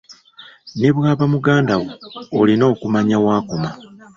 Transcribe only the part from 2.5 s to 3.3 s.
okumanya